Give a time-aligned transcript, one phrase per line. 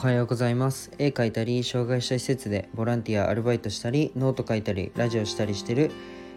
[0.00, 0.90] はようございます。
[0.96, 5.90] 絵描いたり障害者施設でボランティアアルバイトしたりノート書いたりラジオしたりしてる、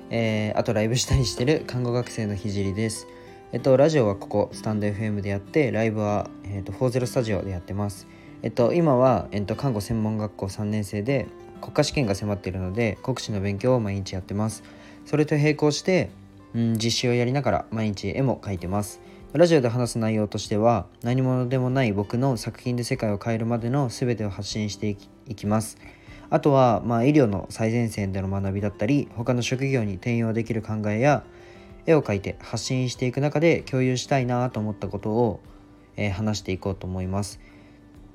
[0.09, 3.07] えー、あとライブしたりしてる看護学生のひじりです。
[3.53, 8.05] えっとラジオはここスタンド FM でやってライブは、えっと、40スタジオでやってます。
[8.41, 11.27] えっと今は、えっと、看護専門学校3年生で
[11.61, 14.63] 国家試験が迫っているので国試の勉強を毎日やってます。
[15.05, 16.09] それと並行して、
[16.53, 18.99] うん、実習をやりながら毎日絵も描いてます。
[19.33, 24.95] ラジオで話す内容としては何者でもない僕の作品で世界を変えるまでの全てを発信して
[25.27, 25.79] いきます。
[26.29, 31.23] あとは、まあ、医療の最前線での学びだったり他の職業に転用できる考えや
[31.87, 35.39] 絵を描いて発信していく中で共有したいなと思ったことを、
[35.95, 37.39] えー、話していこうと思います。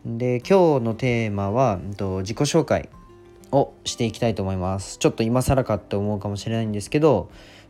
[0.06, 2.91] で今日のテーマは、えっと、自己紹介
[3.50, 4.98] をしていきたいと思います。
[4.98, 7.28] ちょっと今更かって思うかもしれないんですけど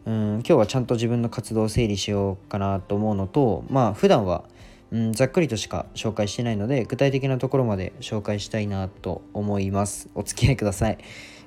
[0.09, 4.45] うん今日はちゃんと自分の活動を整理しようかなと思うのとまあ普段は
[4.91, 10.09] うんざっくりとしか紹介してないので具体的なところまで紹介したいなと思います。
[10.15, 10.99] お付き合いください。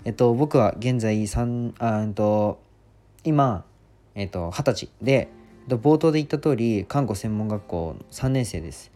[0.06, 2.60] えっと僕は現在3あえっと
[3.24, 3.66] 今
[4.14, 5.30] えっと二十歳で
[5.68, 8.92] 冒頭で言った通り看護専門学校3年生です。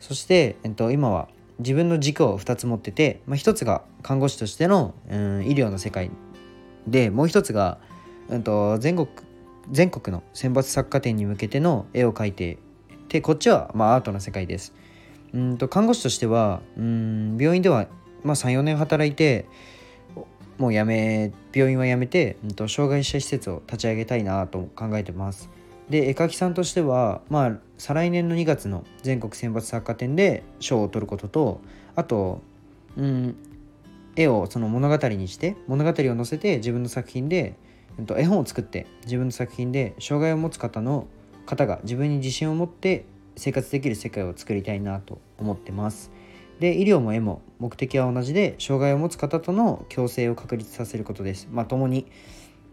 [0.00, 1.28] そして、えっと、今は
[1.58, 6.10] 自分の軸を2つ持ってて、まあ、1つが看護師としての、うん、医療の世界
[6.86, 7.78] でもう1つが
[8.28, 9.08] うんと全国
[9.70, 12.58] 全国の選抜作家展に向けての絵を描いて
[13.08, 14.74] でこっちはまあアートの世界です。
[15.34, 17.86] うんと看護師としてはうん病院では、
[18.22, 19.46] まあ、34年働いて
[20.56, 25.48] もう辞め病院は辞めて、うんと、障害者施設を立ち上げたいなと考えてます。
[25.88, 31.60] で絵描きさんとしてはまあ再来年の2月の全国選抜作家展で賞を取ることと
[31.94, 32.42] あと
[32.96, 33.36] うん
[34.16, 37.54] 絵をその物語にして物語を載せて自分の作品で
[38.16, 41.06] 絵本を作って自分の作品で障害を持つ方の
[41.46, 43.04] 方が自分に自信を持って
[43.36, 46.10] 生活できる世界を作りたいなと思ってます。
[46.60, 51.48] で医療も絵も目的は同じで障害を持つ方との共生を確立させることです。
[51.50, 52.06] まあ共に、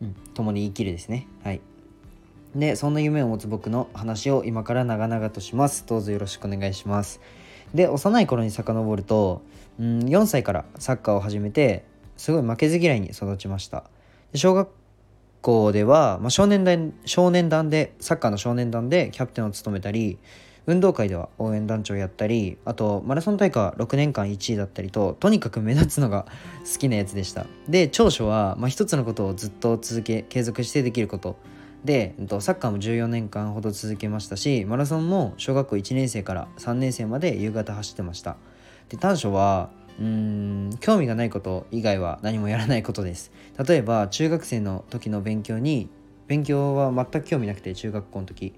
[0.02, 1.28] うん、共に生きるですね。
[1.44, 1.62] はい。
[2.56, 5.86] でそんな夢を持つ僕の話を今から長々とします。
[5.86, 7.22] どうぞよろしくお願いします。
[7.74, 9.42] で幼い頃に遡ると、
[9.80, 11.84] うん、4歳からサッカーを始めて
[12.18, 13.84] すごい負けず嫌いに育ちました。
[14.34, 14.70] 小学
[15.46, 20.18] 校では、まあ、少年団少年団でサッカーの少年団でキャプテンを務めたり
[20.66, 26.26] 運動会では応援団長やったりあとマラソン大会は6年間1位だったりととにかく目立つのが
[26.66, 27.46] 好きなやつでした。
[27.70, 31.38] で長所は、まあ、一つのことをずっと続け継続してできること。
[31.84, 38.38] でサッカーも14年間ほど続けましたしマラソンも小学校1年生から3年生まで夕方走ってました。
[38.90, 39.70] で短所は
[40.00, 43.32] うーん興味がないこと以外は何もやらないことです。
[43.66, 45.90] 例えば中学生の時の勉強に
[46.28, 48.54] 勉強は全く興味なくて中学校の時。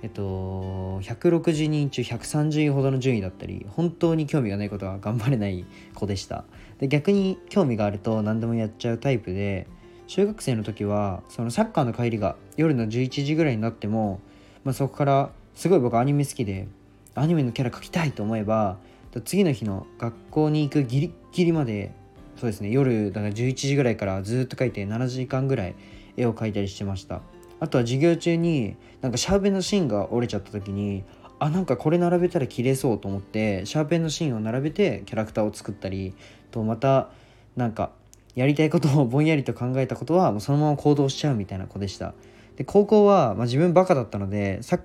[0.00, 5.64] えっと160人中130位ほどの順位だったり本当に興味がないことは頑張れない
[5.94, 6.44] 子でした。
[6.78, 9.66] で逆に興味があると何でもやっちゃうタイプで
[10.06, 14.20] 中学生の時はそのサッカーの帰りが夜の11時ぐらいになっても、
[14.64, 16.68] まあ、そこからすごい僕アニメ好きで
[17.14, 18.78] アニメのキャラ描きたいと思えば
[19.24, 21.92] 次の日の学校に行くギリギリまで
[22.36, 25.74] そうですね夜だから11時ぐらいからずっと描いて7時間ぐらい
[26.16, 27.20] 絵を描いたりしてました。
[27.60, 31.04] あとは授業中になんかシャーペンの芯が折れちゃった時に
[31.40, 36.14] あなんかこれ並べたら切れそうと思ってシャーペンの芯を並べてキャラクターを作ったり
[36.50, 37.10] とまた
[37.56, 37.90] なんか
[38.34, 42.14] やりたいことをぼんやりと考えたことはもうそのまま行動しちゃうみたいな子でした。
[42.56, 44.80] で高校は、まあ、自分バカだったのでサッ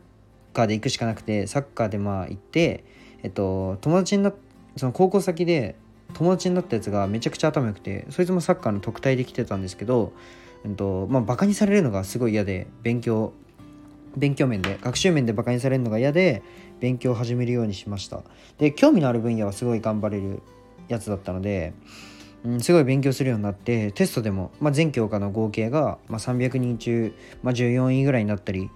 [0.53, 2.83] カーで行くしかなくてサッカーでまあ行って
[3.23, 4.33] えっと友達にな
[4.77, 5.75] その高校先で
[6.13, 10.13] 友達になったやつがめちゃくちゃ頭良くてそいつもサッカーの特待で来てたんですけど、
[10.63, 13.33] えっとまあ、バカにされるのがすごい嫌で勉強
[14.15, 16.43] 勉強面で学習面でバカにされるのが嫌で
[16.79, 18.21] 勉強を始めるようにしました。
[18.57, 20.41] で興味のある分野はすごい頑張れる
[20.87, 21.73] やつだったので、
[22.43, 28.69] うん、すごい勉強するようになってテストでも、まあ、全教科の合計が、まあ、300人中、まあ、14位ぐらいになったり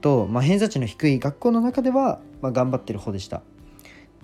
[0.00, 3.42] と、まあ、偏差値の低い学校の中では、まあ、頑張ってる方でした。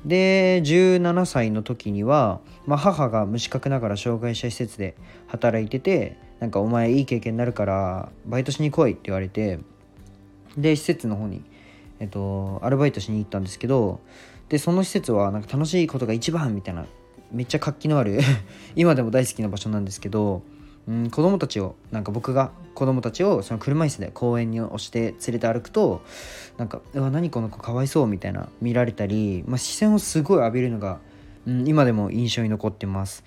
[0.05, 4.97] で17歳の時には、まあ、母が無資格ながら障害者施設で
[5.29, 9.61] 働いててなんかお前いい経験になるからバイトしに来いって言われて
[10.57, 11.43] で施設の方に、
[12.01, 14.01] えっと、アルバイトしに行ったんですけど
[14.49, 16.87] でその施設はなんか楽しいことが一番みたいな
[17.31, 18.19] めっちゃ活気のある
[18.75, 20.43] 今でも大好きな場所なんですけど
[20.89, 26.03] うん、子供たちをなんか僕が子供たちをその車椅子で公園に押して連れて歩くと
[26.57, 30.99] なんか「うわ何この子かわいそう」みたいな見られたり、まあ、視線をすごい浴びるのが、
[31.47, 33.25] うん、今でも印象に残ってます。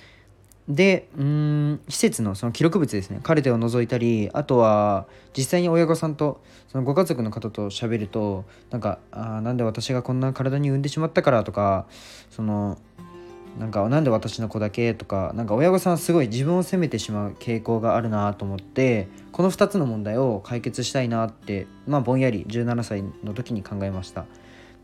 [0.67, 3.19] でうん施設のその記録物ですね。
[3.21, 5.05] カルテを除いたりあとは
[5.37, 11.85] 実際に親御さんとそのご家族の方と喋るとなんかあなんで私がこんな体に産んでしまったからとか
[12.31, 12.79] その
[13.57, 24.25] なんかなんで私の子だけとかなんか親御さんすごい自分を責めてしまう傾向があるなと思ってこの2つの問題を解決したいなってまあぼんやり17歳の時に考えました。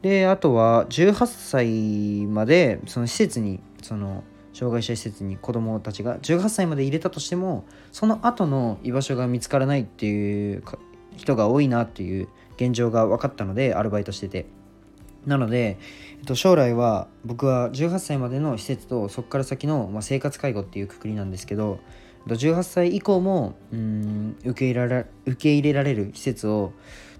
[0.01, 4.23] であとは18歳までその施設にその
[4.53, 10.63] 障害者施設に子どもたちが18歳まで入れたとしてもその後の居場所が見つからないっていう
[11.17, 14.45] 人が多いなっていう現状が分かったのでアルバイトしてて。
[15.25, 15.77] なので、
[16.19, 21.79] えっと、将来は僕は18歳までの施設とそこから先の、まあ、生活介護っていうくくりなんですけど
[22.27, 26.73] 18歳以降もうん受け入れられ受け入れられる施設を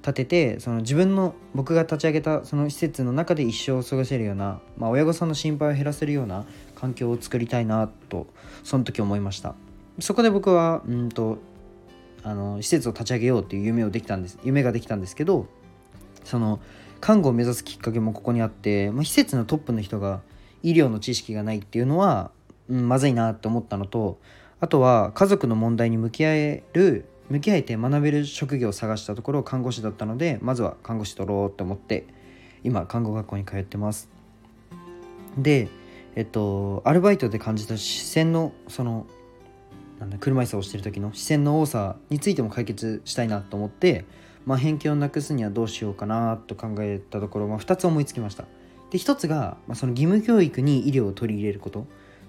[0.03, 6.45] 建ててその自分の僕が立ち上げたその施設の中で一生を過ごせるような、まあ、親御さんの心配を減らせるような
[6.75, 8.27] 環境を作りたいなと
[8.63, 9.55] その時思いました。
[9.99, 11.37] そこで僕はうんと
[12.23, 15.47] あの施設を立ち上げようっていう夢をできたんです夢ができたんですけど
[16.23, 16.59] その
[17.01, 20.21] 看護を目指すきっかけもここにあって、まあ、施設のトップの人が
[20.63, 22.31] 医療の知識がないっていうのは、
[22.69, 24.19] うん、まずいなって思ったのと
[24.59, 32.05] あとは家族の問題に向き合える向き合えて学べる職業を探したところを看護師だったのでまずは看護師取ろうって思って
[32.63, 34.09] 今看護学校に通ってます。
[35.37, 35.69] で
[36.15, 39.07] えっとアルバイトで感じた視線のその
[39.99, 44.05] なんだ車椅子をしてる時の視線の多さについても解決したいなと思って、
[44.45, 48.45] まあ、偏見をなくすにはどうしようかなと考えたところ、まあ、2つ思いつきました。
[48.89, 51.87] で1つが、まあ、その義務教育に医療を取り入れること。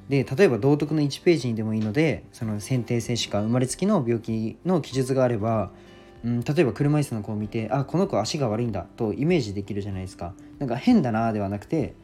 [0.09, 5.70] で例えば道徳の1ページにでもいいのでその先天性疾患生まれつきの病気の記述があれば、
[6.25, 10.35] うん、例えば車椅子の子を見てあこの子足が悪いんだとイメージできるじゃないですか。
[10.58, 11.94] なんか変だなではなくて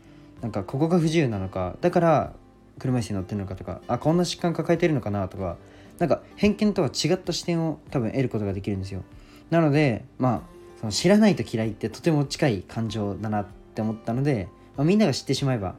[0.40, 1.76] なんかここが不自由なのか。
[1.80, 2.32] だから
[2.78, 5.56] 車椅子に乗ってるのかとかあこんな疾患抱えてるのかなとか
[5.98, 9.02] なんか偏見とは違った視点を多分得ることができるんですよ。
[9.50, 10.40] なのでまあ
[10.80, 15.74] その知らないと嫌いってとても近い感情だなって思ったので、まあ、みんなが知ってしまえば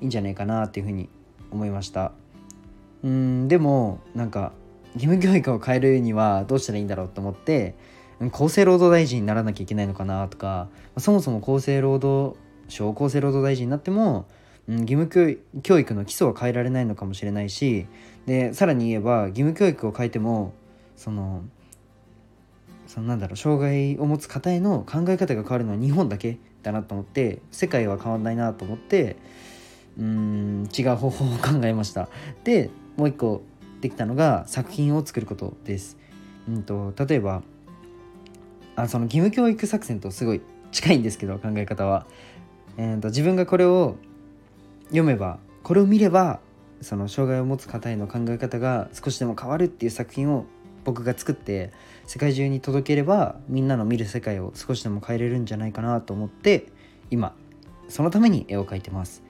[0.00, 1.08] いいんじゃないかなっていうふうに
[1.50, 2.12] 思いました。
[3.02, 4.52] うんでもなんか
[4.94, 7.74] 義務教育を変えるにはどうしたらいいんだろうと思って
[8.32, 10.68] 厚生労働大臣にならなきゃいけないのかなとか
[10.98, 12.36] そもそも厚生労働
[12.68, 14.26] 省厚生労働大臣になっても、
[14.68, 15.08] うん、義務
[15.62, 17.86] 教育の基礎は変えられないのかもしれないし
[18.26, 20.52] でさらに言えば義務教育を変えても
[20.96, 21.42] その
[22.92, 29.16] そのなんだろう障害を持つ方への考え方が変わるのは日本だけだなと思って世界は変わんないなと思って
[29.96, 32.08] うーん違う方法を考えました。
[32.42, 33.42] でもう一個
[33.80, 35.98] できたのが作品を作ることです、
[36.48, 37.42] うんと、例えば
[38.74, 40.40] あその義務教育作戦とすごい
[40.72, 42.06] 近いんですけど考え方は。
[42.76, 43.96] えーと、自分がこれを
[44.86, 46.40] 読めばこれを見れば
[46.80, 50.46] その障害を持つ方への考え方が少しでも変わるっていう作品を
[50.84, 51.72] 僕が作って
[52.06, 56.66] 世界中に届ければみんなの見る世界を少しでも変えれるんじゃないかなと思って
[57.10, 57.34] 今
[57.88, 59.22] そのために絵を描いてます。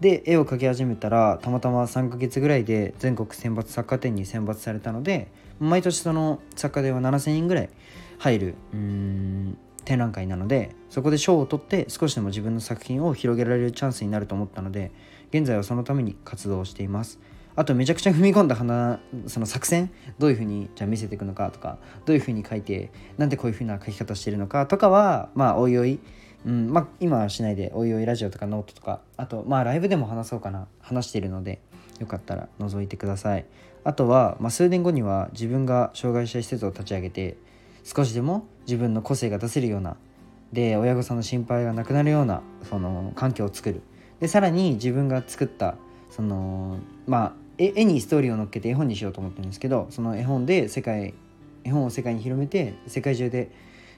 [0.00, 5.28] で絵を描き始めたらたまたま3ヶ月ぐらいで全国選抜作家展に選抜されたので
[5.58, 7.70] 毎年その作家では7,000人ぐらい
[8.18, 14.92] 入るうん展覧会なのでそこで賞を取って少しでも自分の作品を広げられるチャンスになると思ったので
[15.30, 17.18] 現在はそのために活動しています。
[17.58, 19.90] あとめちゃくちゃ踏み込んだ花その作戦
[20.20, 25.98] どういうふうにじゃあ見せていくのかとかどういうふうに書いてなんでこういうふうな書き方してるのかとかはまあおいおい
[26.46, 31.60] うんまあ、今はしないでおいおいラジオとかノートとかあとまあライブでも話そうかな話しているので
[31.98, 33.44] よかったら覗いてください。
[33.82, 37.36] あとは、まあ、数年後には自分が障害者施設を立ち上げて
[37.82, 39.96] 少しでも自分の個性が出せるような
[40.52, 43.82] で親御さんの心配がなくなるようなその環境を作る。
[44.20, 45.74] でさらに自分が作った
[46.08, 51.14] そのまあ絵にストーリーを乗っけて絵本にしようと思ってるんですけどその絵本で世界
[51.64, 53.50] 絵本を世界に広めて世界中で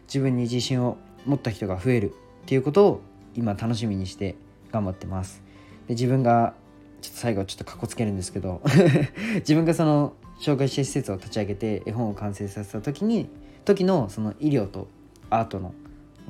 [0.06, 2.10] 自分に自信を持った人が増える
[2.42, 3.00] っていうことを
[3.34, 4.34] 今楽しみにして
[4.72, 5.42] 頑張ってます。
[5.86, 6.54] で自分が
[7.00, 8.60] ちょっと最後ちょっとかっこつけるんですけど
[9.40, 13.28] 自分がその障害者施設を立ち上げて絵本を完成させた時に
[13.64, 14.88] 時のその医療と
[15.28, 15.74] アートの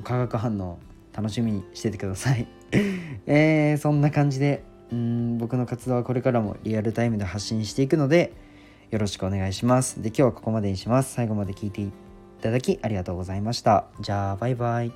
[0.03, 0.79] 化学反応
[1.13, 2.47] 楽しみにしててください。
[3.25, 5.20] えー、そんな感じでうん。
[5.41, 8.31] 僕の活動はこれからもリアルタイムで発信していくので
[8.91, 9.99] よろしくお願いします。
[9.99, 11.15] で今日はここまでにします。
[11.15, 11.91] 最後まで聞いてい
[12.41, 13.85] ただきありがとうございました。
[13.99, 14.91] じゃあバイバイ。